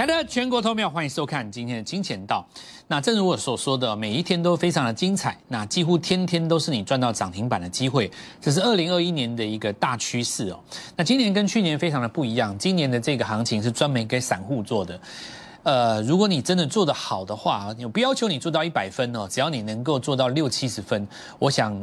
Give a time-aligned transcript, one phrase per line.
[0.00, 2.42] 亲爱的全国投票，欢迎收看今天的金钱道。
[2.88, 10.60] 那正如我所说的，每一天都非常的精彩，那几乎天天都是你赚到涨停板的机会，这是二零二一年的一个大趋势哦。
[10.96, 14.98] 那今年跟去年非常的不一样，今年的这个行情是专门给散户做的。
[15.64, 21.06] 呃，如果你真的做得好的话，我不要求你做到一百分哦，只要你能够做到六七十分，
[21.38, 21.76] 我想。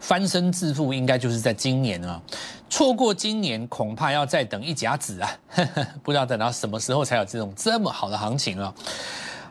[0.00, 2.20] 翻身致富应该就是在今年啊，
[2.68, 5.30] 错过今年恐怕要再等一甲子啊，
[6.02, 8.74] 不知道等到什么时候才有这种这么好的行情啊。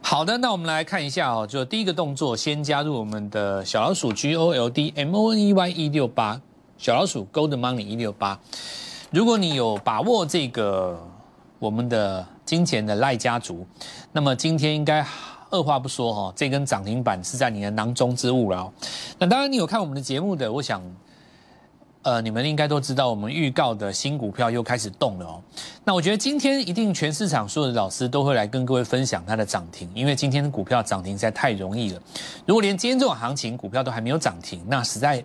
[0.02, 6.41] 好的，那我们来看一下哦，就第一个动作，先加入我们的小老鼠 G O L D M O N E Y 一六八，
[6.77, 8.39] 小老鼠 Gold Money 一六八。
[9.11, 11.00] 如果你有把握这个
[11.59, 13.67] 我们的金钱的赖家族，
[14.11, 15.05] 那么今天应该。
[15.49, 18.71] 二话不说哈，这根涨停板是在你的囊中之物了。
[19.17, 20.81] 那当然，你有看我们的节目的，我想，
[22.03, 25.42] 呃，你们应该都知道，我们预告的新股票又开始动了哦。
[25.83, 32.02] 那我觉得今天一定全市场所有的老师都会来跟各位分享它的涨停，因为今天的股票涨停实在太容易了。
[32.45, 35.23] 如果连今天这种行情股票都还没有涨停，那实在，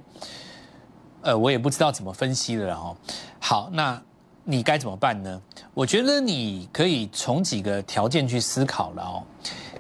[1.21, 2.97] 呃，我也不知道怎么分析了哦。
[3.39, 4.01] 好，那
[4.43, 5.41] 你该怎么办呢？
[5.75, 9.23] 我觉得你可以从几个条件去思考了哦。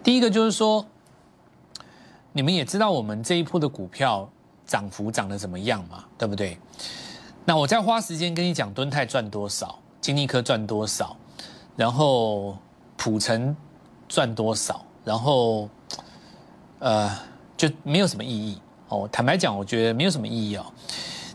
[0.05, 0.87] 第一个就是说，
[2.33, 4.29] 你们也知道我们这一波的股票
[4.67, 6.59] 涨幅涨得怎么样嘛，对不对？
[7.47, 11.17] 那我再花时间跟你讲，敦泰赚多少，金立科赚多少，
[11.75, 12.59] 然后
[12.99, 13.57] 普成
[14.07, 15.71] 赚多少，然后
[16.81, 17.11] 呃，
[17.57, 19.09] 就没有什么意义哦。
[19.11, 20.67] 坦白讲，我觉得没有什么意义哦。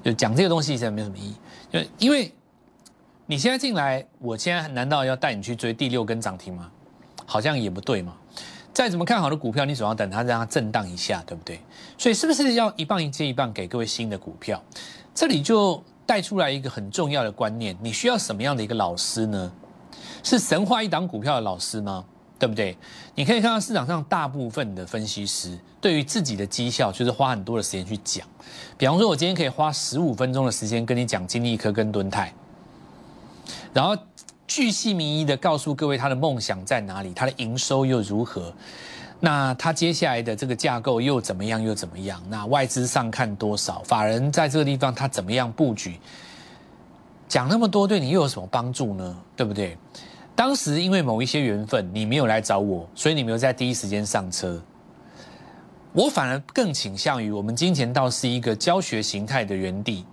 [0.03, 1.35] 就讲这个东西实在没有什么意义，
[1.71, 2.31] 就因为
[3.25, 6.69] 你现在进来，我现在难道要带你去追第六根涨停吗？
[7.25, 8.15] 好像也不对嘛。
[8.80, 11.59] 再怎么看好的股票，你总要等它让它震荡一下，对不对？
[11.97, 14.63] 所以是不是要一棒一接一棒给各位新的股票？
[15.13, 19.52] 这里就带出来一个很重要的观念：你需要什么样的一个老师呢？
[20.23, 22.05] 是神话一档股票的老师吗？
[22.39, 22.77] 对不对？
[23.15, 28.26] 你可以看到市场上大部分的分析师对于自己的绩效，就是花很多的时间去讲。
[28.77, 32.33] 比方说，我今天可以花十五分钟的时间跟你讲金立科跟敦泰，
[33.73, 33.93] 然后。
[34.49, 38.52] 巨细靡遗的告诉各位他的梦想在哪里，他的营收又如何？
[39.20, 41.61] 那他接下来的这个架构又怎么样？
[41.61, 42.20] 又怎么样？
[42.30, 43.83] 那外资上看多少？
[43.83, 45.99] 法人在这个地方他怎么样布局？
[47.27, 49.15] 讲那么多对你又有什么帮助呢？
[49.36, 49.77] 对不对？
[50.36, 54.59] 当时因为某一些缘分，你没有来找我，所以你没有在第一时间上车。
[55.93, 60.05] 我反而更倾向于我们金钱道是一个教学形态的园地，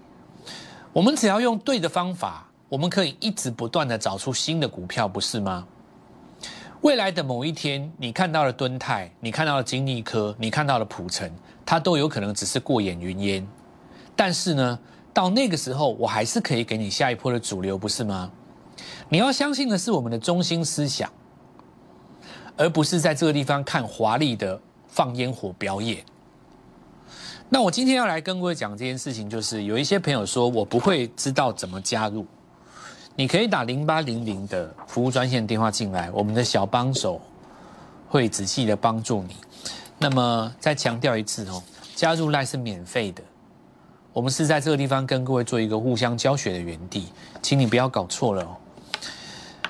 [0.93, 2.46] 我们只要用对的方法。
[2.69, 5.67] 我们可以一直不断的找出新的股票，不是吗？
[6.83, 11.31] 未来的某一天，你看到了敦泰，你看到了金利科，你看到了普成，
[11.65, 13.47] 它都有可能只是过眼云烟。
[14.15, 14.79] 但是呢，
[15.15, 18.31] 到那个时候，我还是可以给你下一波的主流，不是吗？
[19.09, 21.11] 你要相信的是我们的中心思想，
[22.57, 26.05] 而不是在这个地方看华丽的放烟火表演。
[27.49, 32.27] 那我今天要来跟各位讲这件事情，就是有一些朋友说我不会知道怎么加入。
[33.19, 37.19] 你可以打零八零零的服务专线电话进来，我们的小帮手
[38.09, 39.35] 会仔细的帮助你。
[39.99, 41.63] 那么再强调一次哦，
[41.95, 43.23] 加入赖是免费的，
[44.13, 47.09] 我们是在这个地方跟各位做一个互相教学的园地，
[47.41, 48.57] 请你不要搞错了哦。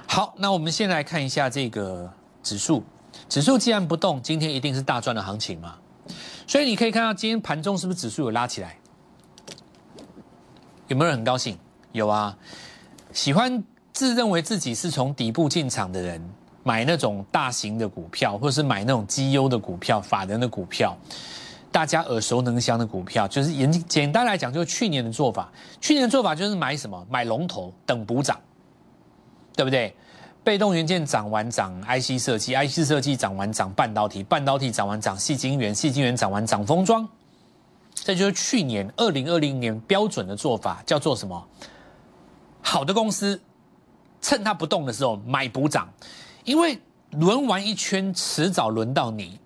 [0.08, 2.82] 好，那我们先来看一下这个指数，
[3.28, 5.76] 指数既然不动，今天一定是大赚的行情嘛。
[6.48, 8.76] 所以你可以看到今天盘中是不是指数有拉起来？
[10.88, 11.56] 有没有人很高兴？
[11.92, 12.36] 有啊。
[13.16, 16.22] 喜欢自认为自己是从底部进场的人，
[16.62, 20.94] 买那种大型的股票，或者是买那种绩优的股票、法人的股票，
[21.72, 25.50] 大家耳熟能详的股票，就是简简单来讲，就是去年的做法。
[25.80, 27.06] 去年的做法就是买什么？
[27.08, 28.38] 买龙头等补涨，
[29.56, 29.96] 对不对？
[30.44, 37.08] 被动元件涨完涨，IC 设计，IC 设计涨完涨，半导体，半导体涨完涨，细晶圆，细晶圆涨完涨，封装。
[37.94, 41.42] 这就是去年二零二零年标准的做法，叫做什么？
[42.68, 43.40] 好的公司，
[44.20, 45.88] 趁它不动的时候买补涨，
[46.42, 46.76] 因为
[47.12, 49.38] 轮完一圈，迟早轮到你，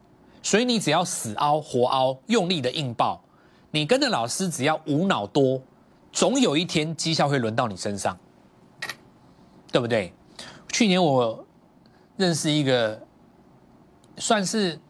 [0.42, 3.22] 所以你只要死凹活凹，用力的硬爆，
[3.70, 5.60] 你跟着老师只要无脑多，
[6.10, 8.18] 总有一天绩效会轮到你身上，
[9.70, 10.14] 对不对？
[10.72, 11.44] 去年我
[12.16, 12.98] 认识一个，
[14.16, 14.80] 算是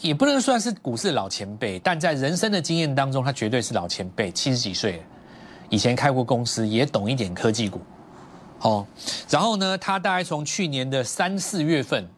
[0.00, 5.00] 也不能算是股市老前辈，但在人生的经验当中，他绝对是老前辈，七十几岁。
[5.68, 7.80] 以前开过公司，也懂一点科技股，
[8.60, 8.86] 哦，
[9.28, 12.08] 然后呢，他大概从去年的三四月份，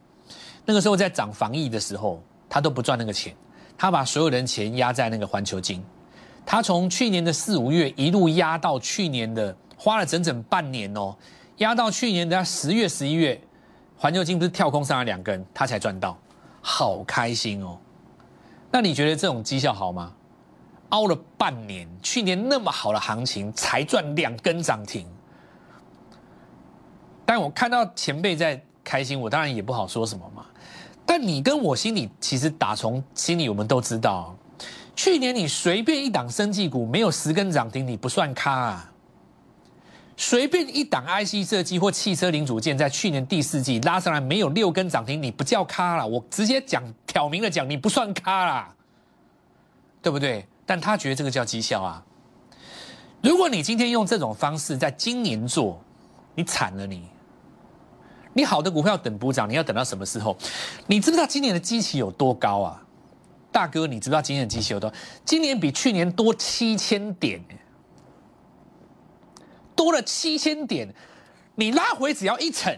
[0.65, 3.35] 那个时候在涨防疫的时候，他都不赚那个钱，
[3.77, 5.83] 他把所有人钱压在那个环球金，
[6.45, 11.15] 他从去年的四五月一路压到去年的，花了整整半年哦，
[11.57, 13.41] 压到去年的十月十一月，
[13.97, 16.17] 环球金不是跳空上来两根，他才赚到，
[16.61, 17.77] 好开心哦。
[18.71, 20.13] 那你觉得这种绩效好吗？
[20.89, 25.07] 熬了半年，去年那么好的行情才赚两根涨停，
[27.25, 30.45] 但我看到前辈在开心，我当然也不好说什么嘛。
[31.05, 34.35] 但你跟我心里其实打从心里我们都知道，
[34.95, 38.91] 去年你随便一档生技股没有十根涨停，你不算咖啊。
[40.17, 46.05] 随便一档 IC 设计或汽车零组件，在去年第四季拉上来没有六根涨停，你不叫咖了。
[46.05, 48.75] 我直接讲挑明了讲，你不算咖啦，
[50.01, 50.45] 对不对？
[50.69, 52.05] 但他觉得这个叫绩效啊。
[53.23, 55.81] 如果你今天用这种方式在今年做，
[56.35, 57.09] 你惨了你。
[58.33, 60.37] 你好的股票等补涨，你要等到什么时候？
[60.85, 62.83] 你知不知道今年的基期有多高啊？
[63.51, 64.93] 大哥，你知不知道今年的基期有多？
[65.25, 67.41] 今年比去年多七千点。
[69.75, 70.93] 多了七千点，
[71.55, 72.71] 你拉回只要一成，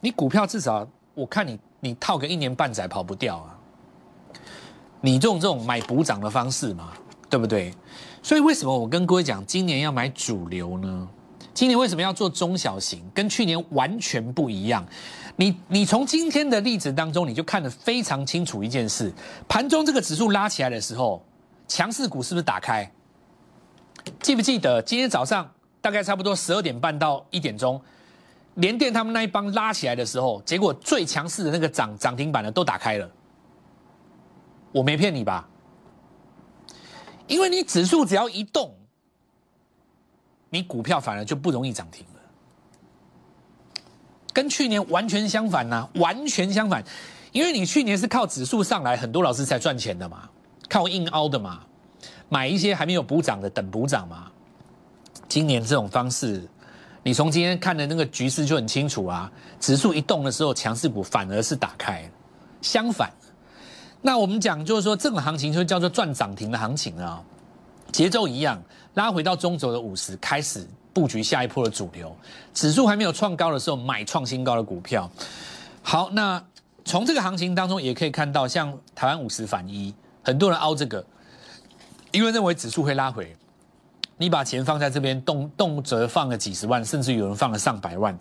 [0.00, 3.58] 你股票至少我看你你套个一年半载跑不掉啊！
[5.02, 6.92] 你用这种买补涨的方式嘛，
[7.28, 7.74] 对不对？
[8.22, 11.08] 所以为什么我跟各位讲，今年要买主流呢？
[11.52, 13.02] 今年为什么要做中小型？
[13.12, 14.86] 跟去年完全不一样。
[15.36, 19.12] 你你从今天的例子当中，你就看得非常清楚一件事：
[19.48, 21.22] 盘中这个指数拉起来的时候，
[21.66, 22.90] 强势股是不是打开？
[24.20, 25.50] 记不记得今天早上
[25.80, 27.80] 大概差不多十二点半到一点钟，
[28.54, 33.10] 联电他们那一帮拉起来的时候，结果最强势的那个涨涨停板的都打开了。
[34.72, 35.48] 我没骗你吧？
[37.28, 38.74] 因为你指数只要一动，
[40.50, 42.20] 你股票反而就不容易涨停了。
[44.32, 46.82] 跟去年完全相反呐，完全相反。
[47.32, 50.28] 因为你去年是靠指数上来，很多老师才赚钱的嘛，
[50.68, 51.60] 靠硬凹的嘛。
[52.28, 54.30] 买一些还没有补涨的，等补涨嘛。
[55.28, 56.46] 今年这种方式，
[57.02, 59.30] 你从今天看的那个局势就很清楚啊。
[59.60, 62.10] 指数一动的时候，强势股反而是打开。
[62.60, 63.10] 相反，
[64.02, 67.22] 那我们讲就是说，这种行情就叫做赚涨停的行情啊。
[67.92, 68.60] 节奏一样，
[68.94, 72.14] 拉回到中轴的五十，开始布局下一波的主流。
[72.52, 75.08] 指数还没有创高的时候，买创新高的股票。
[75.82, 76.42] 好，那
[76.84, 81.04] 从这个行情当中也可以看到，像台湾五十反一，很多人凹这个。
[82.10, 83.34] 因为认为指数会拉回，
[84.18, 88.16] 你把钱放在这边，动动辄放了几十万，甚至有人放了上百万，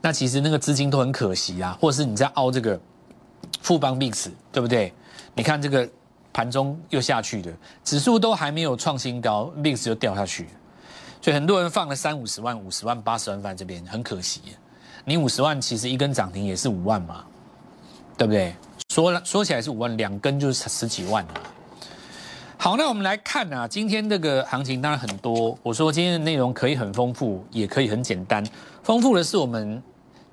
[0.00, 1.76] 那其实那个资金都很可惜啊。
[1.80, 2.80] 或者是你在凹这个
[3.60, 4.92] 富邦 mix，对不对？
[5.38, 5.88] 你看这个
[6.32, 7.52] 盘中又下去的，
[7.84, 10.48] 指数都还没有创新高，mix 就掉下去，
[11.22, 14.40] 所以很多人放了三五十万、五十万、八十万放在这边，很可惜。
[15.04, 17.24] 你五十万其实一根涨停也是五万嘛，
[18.16, 18.52] 对不对？
[18.92, 21.34] 说了说起来是五万，两根就是十几万了。
[22.56, 25.56] 好，那我们来看啊，今天这个行情当然很多。
[25.62, 28.44] 我说今天的内容可以很丰富，也可以很简单。
[28.82, 29.80] 丰富的是我们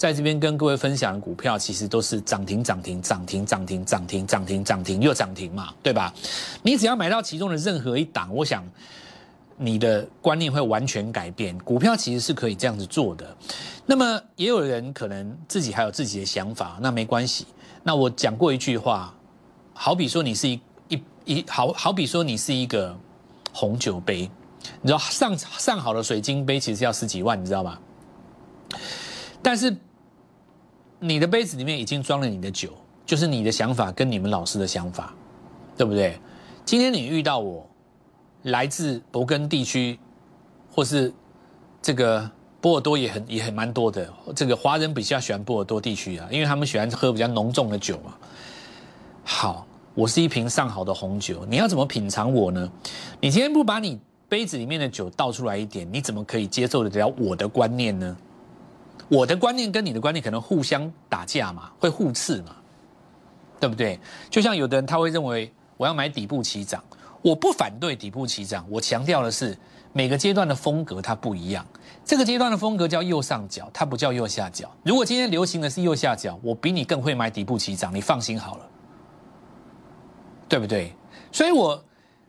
[0.06, 6.14] 在这边跟各位分享的股票，其实都是涨停、涨停、涨停、涨停、涨停、涨停、涨停又涨停嘛，对吧？
[6.62, 8.64] 你只要买到其中的任何一档，我想
[9.58, 11.58] 你的观念会完全改变。
[11.60, 13.36] 股票其实是可以这样子做的。
[13.86, 17.48] 那么也有人可能自己还有自己的想法，那没关系。
[17.82, 19.14] 那我讲过一句话，
[19.74, 20.60] 好比说你是一。
[20.88, 22.96] 一一好好比说，你是一个
[23.52, 24.30] 红酒杯，
[24.84, 27.80] 你知道上上好的水晶杯其实要十几万，你知道吗？
[29.42, 29.76] 但是
[31.06, 32.70] 你的杯子里面已经装了你的酒，
[33.06, 35.14] 就是你的想法跟你们老师的想法，
[35.78, 36.20] 对不对？
[36.66, 37.70] 今天你遇到我，
[38.44, 40.00] 来自勃艮地区，
[40.72, 41.14] 或是
[41.82, 48.16] 这个波尔多也很也很蛮多的，这个华人比较喜欢波尔多地区啊，因为他们喜欢喝比较浓重的酒嘛。
[49.24, 49.68] 好。
[49.96, 52.70] 我是一瓶上好的红酒，你要怎么品尝我呢？
[53.22, 53.98] 你今天不把你
[54.28, 58.18] 杯子里面的酒倒出来一点，你怎么可以接受得了我的观念呢？
[59.08, 62.56] 我的观念跟你的观念可能互相打架嘛，会互斥嘛，
[63.60, 64.00] 对不对？
[64.30, 66.84] 就像有的人他会认为我要买底部起涨，
[67.22, 69.58] 我不反对底部起涨，我强调的是
[69.94, 71.66] 每个阶段的风格它不一样，
[72.04, 74.70] 这个阶段的风格叫右上角，它不叫右下角。
[74.84, 78.70] 如果今天流行的是右下角，我比你更会买底部起涨，你放心好了。
[80.48, 80.94] 对不对？
[81.32, 81.84] 所以，我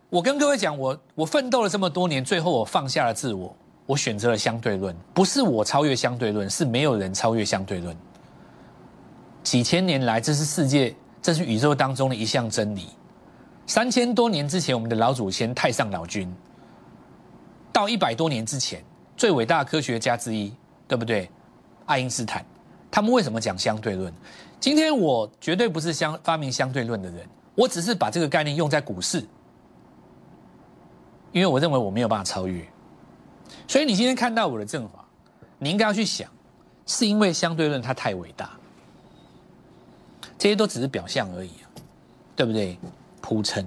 [0.08, 3.54] 我跟各位讲，我我奋斗了这么多年，最后我放下了自我，
[3.86, 4.94] 我选择了相对论。
[5.14, 7.96] 不是我超越相对论，是没有人超越相对论。
[9.42, 12.88] 几千年来，这是世界，这是宇宙当中的一项真理。
[13.66, 16.32] 三千多年之前，我们的老祖先太上老君，
[17.72, 18.84] 到一百多年之前，
[19.16, 20.52] 最伟大的科学家之一，
[20.88, 21.30] 对不对？
[21.86, 22.44] 爱因斯坦，
[22.90, 24.12] 他们为什么讲相对论？
[24.58, 27.26] 今天我绝对不是相发明相对论的人。
[27.54, 29.24] 我只是把这个概念用在股市，
[31.32, 32.66] 因为我认为我没有办法超越，
[33.68, 35.04] 所以你今天看到我的阵法，
[35.58, 36.30] 你应该要去想，
[36.86, 38.50] 是因为相对论它太伟大，
[40.38, 41.50] 这些都只是表象而已，
[42.34, 42.78] 对不对？
[43.20, 43.66] 铺陈，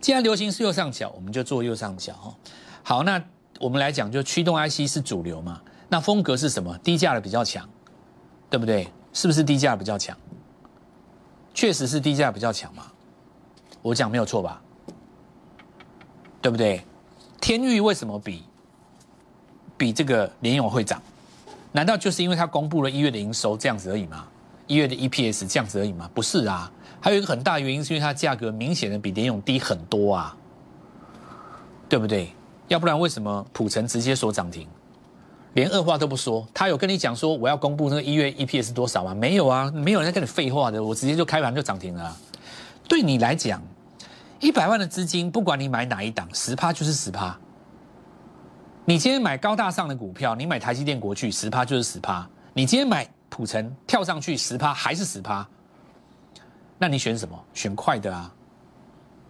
[0.00, 2.34] 既然流行是右上角，我们就做右上角哈。
[2.82, 3.22] 好，那
[3.60, 5.60] 我们来讲，就驱动 IC 是主流嘛？
[5.88, 6.76] 那风格是什么？
[6.78, 7.68] 低价的比较强，
[8.48, 8.88] 对不对？
[9.12, 10.16] 是不是低价比较强？
[11.52, 12.90] 确实是低价比较强嘛？
[13.82, 14.62] 我讲没有错吧？
[16.40, 16.82] 对不对？
[17.40, 18.42] 天域为什么比
[19.84, 20.98] 比这个联永会涨？
[21.72, 24.24] 难道就是因为它公布了一月的营收这样子而已吗？
[24.66, 26.08] 一月的 EPS 这样子而已吗？
[26.14, 26.72] 不是啊，
[27.02, 30.34] 还有一个很大原因是因为它价格明显的比联永低很多啊，
[31.86, 32.32] 对不对？
[32.68, 34.66] 要不然为什么普成直接说涨停，
[35.52, 36.48] 连二话都不说？
[36.54, 39.14] 他有跟你讲说我要公布那个一月 EPS 多少吗？
[39.14, 42.16] 没有啊，没有人在跟你废话的，我直接就开盘就涨停了。
[42.88, 43.60] 对你来讲，
[44.40, 47.38] 一百万的资金，不管你买哪一档，十趴就是十趴。
[48.86, 52.28] 你今天买高大上的股票，你买台积电、国去，十趴就是十趴。
[52.52, 55.46] 你今天买普成跳上去十趴还是十趴？
[56.76, 57.42] 那你选什么？
[57.54, 58.30] 选快的啊！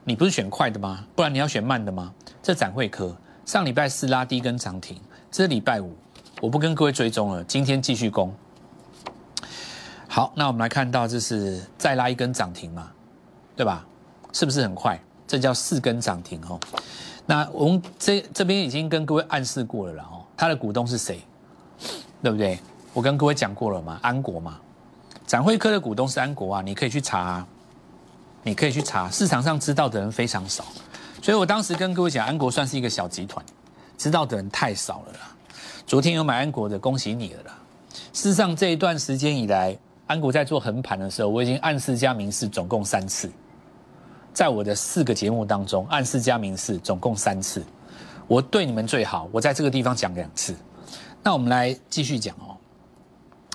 [0.02, 1.06] 你不是选快的吗？
[1.14, 2.12] 不然你要选慢的吗？
[2.42, 5.94] 这展会科上礼拜四拉低跟涨停，这礼拜五，
[6.40, 8.34] 我不跟各位追踪了，今天继续攻。
[10.08, 12.90] 好，那我们来看到这是再拉一根涨停嘛，
[13.54, 13.86] 对吧？
[14.32, 14.98] 是不是很快？
[15.28, 16.58] 这叫四根涨停哦。
[17.26, 21.20] 那我们这这边已经跟各位暗示过了了哦，他的股东是谁，
[22.22, 22.58] 对不对？
[22.92, 24.60] 我跟各位讲过了嘛，安国嘛，
[25.26, 27.44] 展会科的股东是安国啊，你可以去查，
[28.42, 30.64] 你可以去查，市场上知道的人非常少，
[31.22, 33.44] 所以我当时跟各位讲，安国算是一个小集团，
[33.96, 35.34] 知道的人太少了啦。
[35.86, 37.58] 昨天有买安国的，恭喜你了啦。
[38.12, 39.76] 事实上这一段时间以来，
[40.06, 43.30] 安国在做横盘的时候，我已经暗示加明示总共三次。
[44.34, 47.64] 在我的四个节目当中，暗示加明示总共三次，
[48.26, 50.54] 我对你们最好，我在这个地方讲两次。
[51.22, 52.58] 那我们来继续讲哦。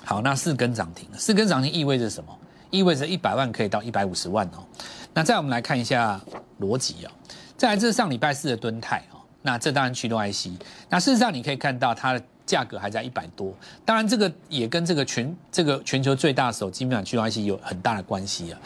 [0.02, 2.36] 好，那四根涨停，四根涨停意味着什么？
[2.70, 4.64] 意味着一百万可以到一百五十万哦。
[5.12, 6.20] 那再我们来看一下
[6.60, 7.10] 逻辑哦。
[7.56, 9.20] 再来，这是上礼拜四的吨泰哦。
[9.42, 10.48] 那这当然驱动 IC。
[10.88, 13.52] 那事实上你可以看到它的价格还在一百多。
[13.84, 18.58] 当然这个也跟这个全这个全球最大的手机面板驱动 IC 有很大的关系啊。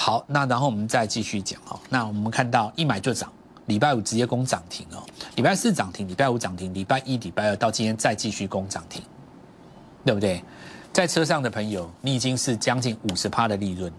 [0.00, 1.78] 好，那然后我们再继续讲哦。
[1.90, 3.30] 那我们看到一买就涨，
[3.66, 5.02] 礼拜五直接攻涨停哦。
[5.34, 9.02] 礼拜四涨停，礼拜五涨停，礼拜一、礼拜二到今天再继续攻涨停，
[10.04, 10.40] 对不对？
[10.92, 13.92] 在车上的朋友，你已经是将近五十趴的利润。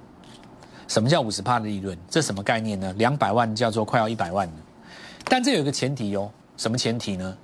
[0.87, 1.95] 什么叫五十趴的利润？
[2.09, 2.93] 这什么概念呢？
[2.93, 4.53] 两百万叫做快要一百万了。
[5.25, 7.37] 但这有一个前提哦，什么前提呢？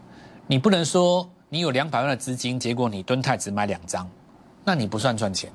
[0.48, 4.10] 你不能说你有两百万的资金，结果你蹲太只买两张，
[4.64, 5.52] 那你不算赚钱。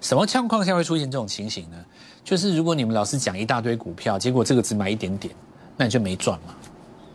[0.00, 1.76] 什么情况下会出现这种情形呢？
[2.22, 5.34] 就是如果你们老师讲一大堆股票，结果这个只买一点点，
[5.76, 6.54] 那你就没赚嘛。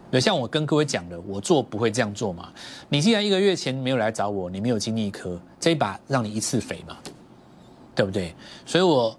[0.09, 2.49] 对，像我跟各位讲的，我做不会这样做嘛。
[2.89, 6.97] 你既然一个月前没有来找我，你没有经历一颗这一把让你一次肥嘛，
[7.95, 8.35] 对不对？
[8.65, 9.17] 所以我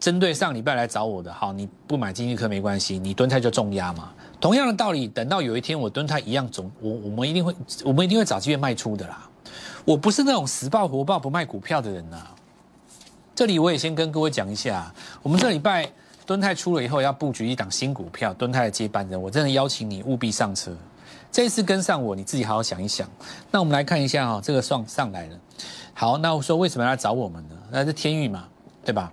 [0.00, 4.10] 针对上礼拜来找我的，好，你不买经济科没关系，你蹲泰就重压嘛。
[4.40, 7.54] 同样的道理，等到有一天我蹲泰一样总，我我们一定会，
[7.84, 9.28] 我们一定会找机会卖出的啦。
[9.84, 12.26] 我不是那种死抱活抱不卖股票的人呐。
[13.34, 15.90] 这里我也先跟各位讲一下，我们这礼拜
[16.26, 20.70] 敦泰出了以后要布局一档新股票，敦泰的接班人，我真的邀请你务必上车。
[21.30, 23.08] 这次跟上我，你自己好好想一想。
[23.50, 25.38] 那我们来看一下哈，这个上上来了。
[25.94, 27.56] 好，那我说为什么要来找我们呢？
[27.70, 28.46] 那是天域嘛，
[28.84, 29.10] 对吧？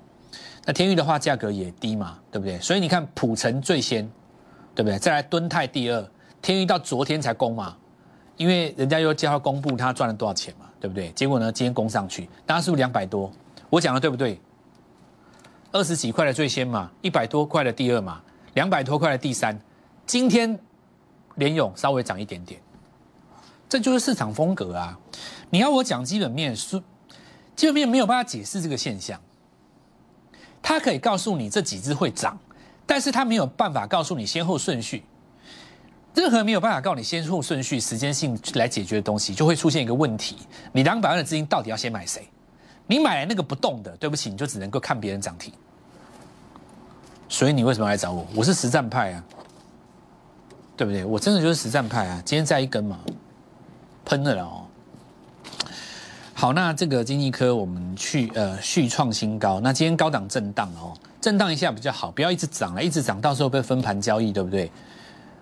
[0.66, 2.60] 那天域的话价格也低嘛，对不对？
[2.60, 4.04] 所以你看普成最先，
[4.76, 5.00] 对不对？
[5.00, 6.06] 再来敦泰第二，
[6.42, 7.78] 天域到昨天才攻嘛，
[8.36, 11.10] 因为人家又叫他公布他赚了多少钱嘛，对不对？
[11.12, 13.32] 结果呢，今天攻上去，大家是不是两百多？
[13.70, 14.40] 我讲的对不对？
[15.72, 18.22] 二十几块的最先嘛，一百多块的第二嘛，
[18.56, 19.60] 两百多块的第三。
[20.08, 20.60] 今天
[21.36, 22.60] 联勇稍微涨一点点，
[23.70, 24.98] 这就是市场风格啊！
[25.52, 26.82] 你要我讲基本面，是
[27.56, 29.22] 基本面没有办法解释这个现象。
[30.64, 32.40] 它可以告诉你这几只会涨，
[32.88, 35.04] 但是它没有办法告诉你先后顺序。
[36.16, 40.38] 任何没有办法告诉你先后顺序、时间性来解决的东西，就会出现一个问题：
[40.72, 42.28] 你两百万的资金到底要先买谁？
[42.90, 45.54] 你买来那个不动的，对不起，你就只能够看别人涨停。
[47.28, 48.26] 所以你为什么来找我？
[48.36, 49.24] 我是实战派啊，
[50.76, 51.06] 对不对？
[51.06, 52.20] 我真的就是实战派啊。
[52.26, 52.98] 今天再一根嘛，
[54.06, 54.66] 喷了哦。
[56.34, 59.60] 好，那这个经济科我们去呃续创新高。
[59.60, 64.72] 那今天高档震荡哦，震荡一下比较好，不要一直涨了，一直涨到时候被分盘交易，对不对？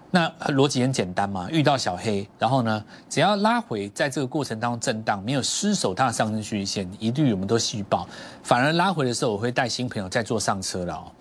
[0.10, 8.08] 那逻辑很简单嘛，遇到小黑，然后呢，只要拉回，在这个过程当中震荡，没有失守它的上升趋势线，一律我们都续报。
[8.42, 11.12] 反而拉回的时候，我会带新朋友再坐上车了。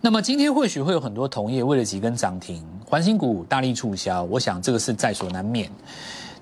[0.00, 5.70] 那么今天或许会有很多同业为了几根涨停，环新股大力促销，我想这个是在所难免。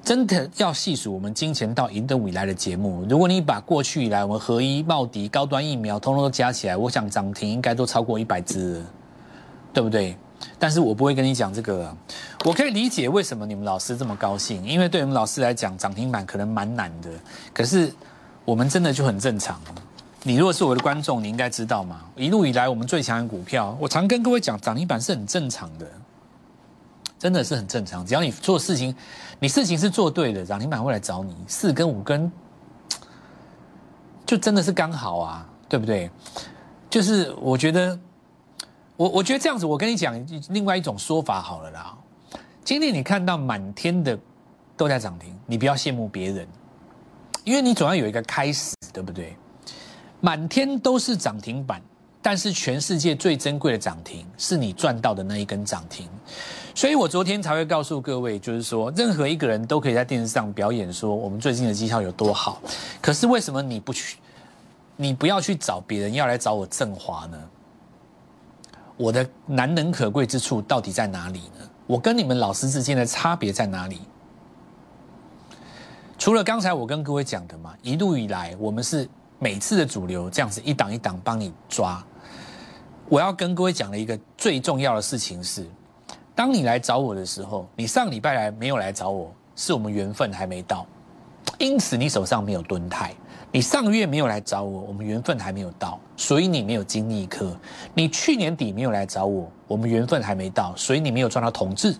[0.04, 8.84] 真的要细数我们金钱到一路以来的节目，如果你把过去以来我们合一、茂迪、高端疫苗通通都加起来，我想涨停应该都超过一百只，
[9.72, 10.16] 对不对？
[10.58, 11.94] 但是我不会跟你讲这个，
[12.44, 17.10] 我可以理解为什么你们老师这么高兴，因为对我们老师来讲，涨停板可能蛮难的。
[17.52, 17.92] 可是
[18.44, 19.60] 我们真的就很正常。
[20.22, 25.86] 你如果是我的观众，你应该知道嘛，一路以来我们最强的股票，我常跟各位讲，涨停板是很正常的，
[27.18, 28.06] 真的是很正常。
[28.06, 28.94] 只要你做事情，
[29.40, 31.36] 你事情是做对的，涨停板会来找你。
[31.48, 32.30] 四根五根，
[34.24, 36.10] 就真的是刚好啊，对不对？
[36.88, 37.98] 就是我觉得。
[38.96, 40.14] 我我觉得这样子，我跟你讲
[40.50, 41.96] 另外一种说法好了啦。
[42.64, 44.18] 今天你看到满天的
[44.76, 46.46] 都在涨停，你不要羡慕别人，
[47.44, 49.36] 因为你总要有一个开始，对不对？
[50.20, 51.82] 满天都是涨停板，
[52.20, 56.08] 但是全世界最珍贵的涨停是你赚到的那一根涨停。
[56.74, 62.62] 所以我昨天才会告诉各位，就是说，任何一个人都可以在电视上表演说我们最近的绩效有多好。
[63.00, 64.18] 可是为什么你不去？
[64.96, 67.38] 你不要去找别人，要来找我振华呢？
[69.02, 71.68] 我的难能可贵之处到底在哪里呢？
[71.88, 74.00] 我跟你们老师之间的差别在哪里？
[76.16, 79.08] 除了刚才我跟各位讲的嘛，一路以来我们是
[79.40, 82.00] 每次的主流这样子一档一档帮你抓。
[83.08, 85.66] 我要跟各位讲的一个最重要的事情是，
[86.32, 90.86] 当你来找我的时候，你上礼拜来没有来找我，是我们缘分还没到，
[91.58, 93.12] 因此你手上没有蹲泰。
[93.54, 97.54] 你上个月没有来找我，我们缘分还没有到，所以你没有经历一刻。
[97.92, 101.94] 你去年底没有来找我，我们缘分还没到，所以你没有赚到统治。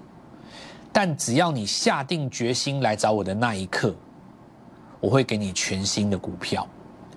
[0.90, 3.94] 但只要你下定决心来找我的那一刻，
[4.98, 6.66] 我会给你全新的股票，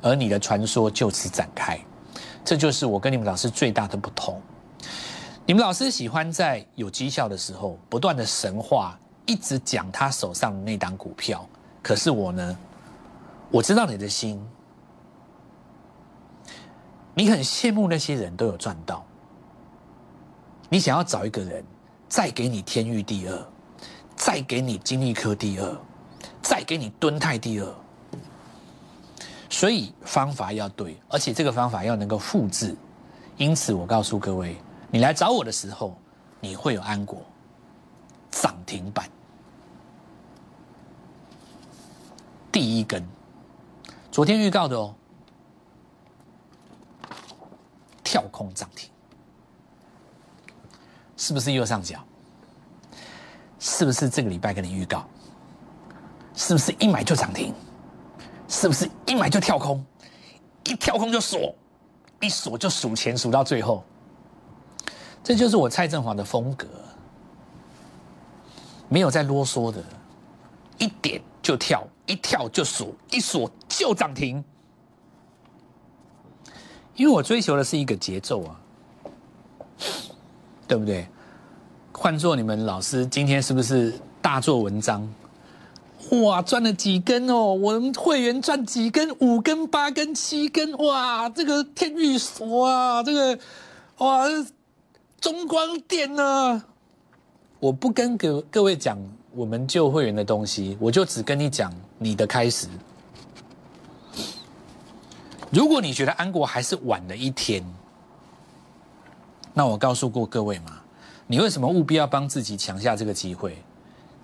[0.01, 1.79] 而你的传说就此展开。
[2.43, 4.41] 这就是我跟你们老师最大的不同。
[5.45, 11.47] 你们老师喜欢在有绩效的时候不断的神话，一直讲他手上的那档股票，
[11.81, 12.57] 可是我呢？
[13.51, 14.45] 我知道你的心，
[17.13, 19.05] 你很羡慕那些人都有赚到，
[20.69, 21.63] 你想要找一个人
[22.09, 23.47] 再给你天域第二，
[24.15, 25.77] 再给你金立科第二，
[26.41, 27.75] 再给你敦泰第二，
[29.49, 32.75] 所以方法要对，而且这个方法要能够复制。
[33.37, 34.57] 因此，我告诉各位，
[34.91, 35.97] 你来找我的时候，
[36.41, 37.21] 你会有安果
[38.31, 39.09] 涨停板
[42.51, 43.05] 第一根。
[44.15, 44.95] 昨天预告的哦，
[48.01, 48.89] 跳空涨停，
[51.17, 52.01] 是不是右上角？
[53.59, 55.05] 是不是这个礼拜跟你预告？
[56.33, 57.53] 是不是一买就涨停？
[58.47, 59.85] 是不是一买就跳空？
[60.63, 61.53] 一跳空就锁，
[62.21, 63.83] 一锁就数钱数到最后。
[65.25, 66.65] 这就是我蔡振华的风格，
[68.87, 69.83] 没有再啰嗦的，
[70.77, 71.85] 一点就跳。
[72.07, 74.41] 一跳就锁，一锁就涨停。
[76.95, 78.55] 因为我追求的是一个节奏啊，
[80.65, 81.05] 对不对？
[81.91, 85.05] 换做你们老师今天是不是大做文章？
[86.23, 87.53] 哇，赚了几根哦！
[87.53, 89.13] 我们会员赚几根？
[89.19, 90.71] 五根、八根、七根？
[90.77, 93.37] 哇，这个天域哇，这个
[93.97, 94.25] 哇，
[95.19, 96.63] 中光电呢？
[97.59, 98.97] 我不跟各各位讲。
[99.33, 102.69] 我们旧会员的东西，我就只跟你讲你的开始。
[105.51, 107.63] 如果你觉得安国还是晚了一天，
[109.53, 110.81] 那我告诉过各位嘛，
[111.27, 113.57] 你为什么务必要帮自己抢下这个机会？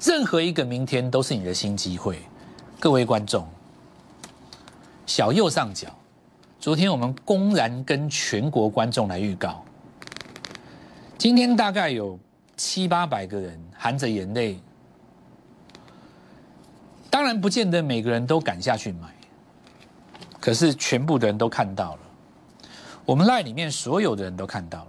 [0.01, 2.19] 任何一个明天都是你的新机会。
[2.79, 3.47] 各位观众，
[5.05, 5.87] 小右上角，
[6.59, 9.63] 昨天我们公然跟全国观众来预告，
[11.17, 12.19] 今天大概有
[12.57, 14.59] 七八百个人含着眼泪。
[17.11, 19.07] 当然不见得每个人都敢下去买，
[20.41, 21.99] 可是全部的人都看到了，
[23.05, 24.87] 我们赖里面所有的人都看到了，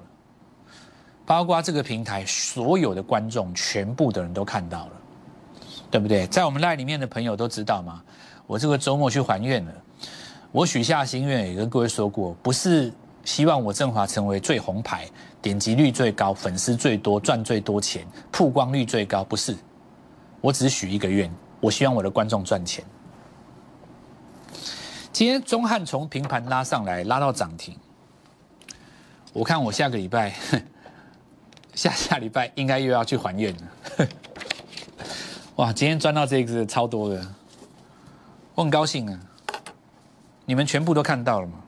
[1.27, 4.93] 包括这个平台所有的观众，全部的人都看到了，
[5.91, 6.27] 对不对？
[6.29, 8.03] 在我们赖里面的朋友都知道吗？
[8.47, 9.73] 我这个周末去还愿了，
[10.51, 12.91] 我许下心愿也跟各位说过，不是
[13.23, 15.07] 希望我振华成为最红牌、
[15.43, 19.55] 点击率最高、粉丝最多、赚最多钱、曝光率最高，不是，
[20.41, 21.31] 我只许一个愿。
[21.61, 22.83] 我希望我的观众赚钱。
[25.12, 27.77] 今天中汉从平盘拉上来，拉到涨停。
[29.35, 30.35] 我看我下个礼拜，
[31.75, 34.09] 下下礼拜应该又要去还愿了。
[35.57, 37.35] 哇，今天赚到这个超多的，
[38.55, 39.20] 我很高兴啊！
[40.46, 41.59] 你们全部都看到了吗？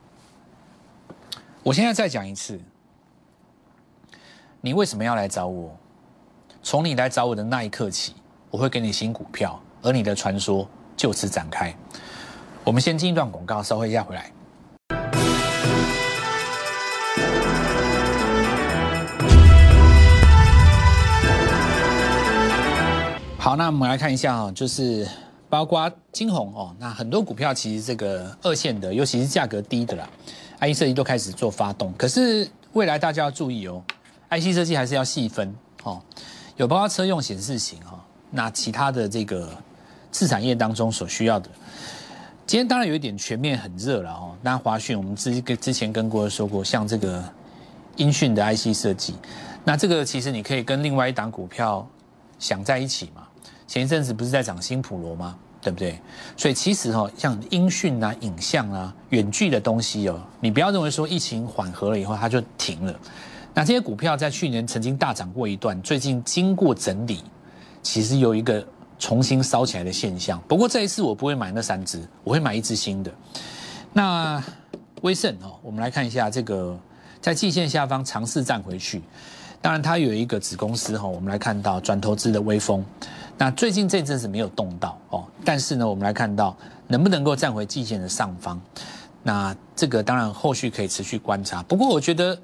[1.61, 2.59] 我现在再讲一次，
[4.59, 5.77] 你为什么要来找我？
[6.63, 8.15] 从你来找我的那一刻起，
[8.49, 9.61] 我会给你新股票。
[9.83, 11.71] 而你的传说就此展开。
[12.65, 14.31] 我们先进一段广告，稍后一下回来。
[23.37, 25.07] 好，那我们来看一下哈，就是
[25.47, 30.09] 包括金红哦，那很多股票其实这个二线的，尤其是价格低的啦
[30.59, 31.93] ，IC 设计都开始做发动。
[31.95, 33.79] 可是未来大家要注意哦
[34.31, 36.01] ，IC 设计还是要细分哦，
[36.57, 39.51] 有包括车用显示型哈，那其他的这个
[40.11, 41.47] 次产业当中所需要的。
[42.47, 47.23] 今天当然有一点全面很热了哦，那华讯我们之跟之前跟过说过，像这个
[47.95, 49.15] 音讯的 IC 设计，
[49.63, 51.87] 那这个其实你可以跟另外一档股票
[52.37, 53.23] 想在一起嘛。
[53.65, 55.35] 前一阵子不是在涨新普罗吗？
[55.59, 55.99] 对不对？
[56.37, 62.95] 所以其实哦，像音讯啊、影像啊、远距的东西哦，你不要认为说疫情缓和了以后它就停了。
[63.55, 67.23] 那这些股票在去年曾经大涨过一段，最近经过整理，
[67.81, 68.63] 其实有一个
[68.97, 70.41] 重新烧起来的现象。
[70.47, 73.11] 不过这一次我不会买那三只，我会买一只新的。
[73.93, 74.43] 那
[75.01, 76.77] 威盛哦，我们来看一下这个
[77.21, 79.01] 在季线下方尝试站回去。
[79.61, 82.85] 当然它有一个子公司哈，我们来看到转投资的微风。
[83.37, 86.55] 那最近这阵子没有动到哦，但是呢，我们来看到
[86.87, 88.61] 能不能够站回季线的上方，
[89.23, 91.63] 那这个当然后续可以持续观察。
[91.63, 92.37] 不过我觉得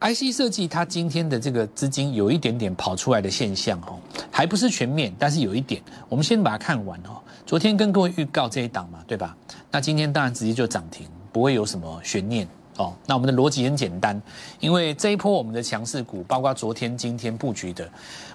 [0.00, 3.98] IC 设计它今天的这个资金有一点点跑出来的现象哦，
[4.30, 7.16] 还不是全面，但是有一点，我们先把它看完哦。
[7.46, 9.34] 昨天跟各位预告这一档嘛，对吧？
[9.70, 12.92] 那今天当然直接就涨停，不会有什么悬念哦。
[13.06, 14.20] 那我们的逻辑很简单，
[14.60, 17.88] 因为这一波我们的强势股，包括昨天、今天布局的，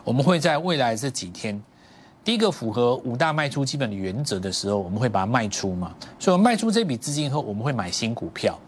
[0.04, 1.62] 我们会在未来这几天。
[2.24, 5.92] 第一个符合五大卖出基本的原则的时候，我们会把它卖出嘛。
[6.20, 8.60] 所以卖出这笔资金后，我们会买新股票。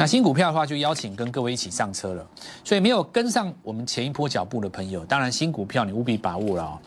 [0.00, 2.26] 那新股票的话，就邀请跟各位一起上车了。
[2.64, 6.80] 所以没有跟上我们前一波脚步的朋友，当然新股票你务必把握了。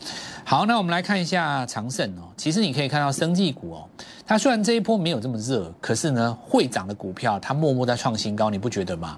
[0.44, 2.26] 好，那我们来看一下长盛哦。
[2.36, 3.88] 其实你可以看到生技股哦，
[4.26, 9.16] 它虽然这一波没有这么热，可是呢会涨的股票它默默在创新高，你不觉得吗？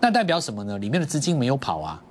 [0.00, 0.76] 那代表什么呢？
[0.78, 2.02] 里面的资金没有跑啊。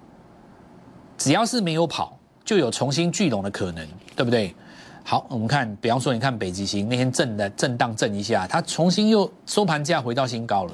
[1.17, 2.17] 只要是没有跑。
[2.45, 3.85] 就有重新聚拢的可能，
[4.15, 4.55] 对不对？
[5.03, 10.71] 好，我们看，比方说，你看北极星那天震的震荡震一下，它重新又收盘价回到新高了，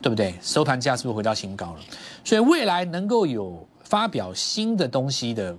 [0.00, 0.34] 对不对？
[0.40, 1.80] 收盘价是不是回到新高了？
[2.24, 5.56] 所以未来能够有发表新的东西的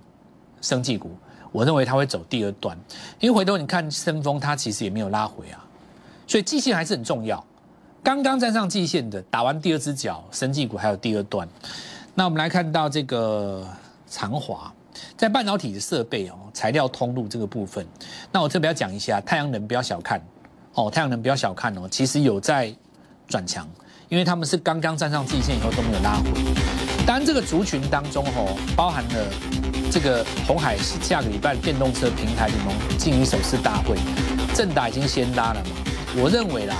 [0.60, 1.10] 生技股，
[1.50, 2.76] 我认为它会走第二段，
[3.20, 5.64] 因为回头你看深丰，它其实也没有拉回啊，
[6.26, 7.44] 所以季线还是很重要。
[8.02, 11.48] 刚刚站上季线的，打完第二只脚，生技股还有第二段。
[12.14, 13.66] 那我们来看到这个
[14.06, 14.72] 长华。
[15.16, 17.86] 在半导体的设备哦，材料通路这个部分，
[18.30, 20.20] 那我特别要讲一下，太阳能不要小看
[20.74, 22.74] 哦，太阳能不要小看哦，其实有在
[23.26, 23.66] 转强，
[24.12, 26.24] 因为他们是刚刚站上季线以后都没有拉回。
[27.06, 29.26] 当然，这个族群当中吼，包含了
[29.90, 33.96] 这个红海下个礼拜电动车平台联盟进一首次大会，
[34.54, 35.70] 正达已经先拉了嘛，
[36.18, 36.76] 我认为啦，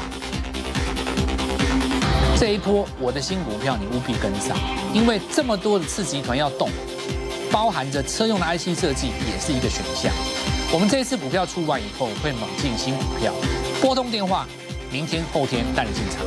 [2.38, 4.54] 这一波我的新股票你务必跟上，
[4.92, 6.68] 因为这么多的次集团要动。
[7.50, 10.12] 包含着车用的 IC 设计也是一个选项。
[10.70, 13.32] 我们这次股票出完以后，会猛进新股票。
[13.80, 14.46] 拨通电话，
[14.90, 16.26] 明天后天带你进场。